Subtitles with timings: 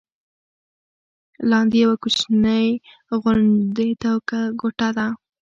[1.49, 2.67] لاندې یوه کوچنۍ
[3.21, 3.89] غوندې
[4.59, 5.07] کوټه ده.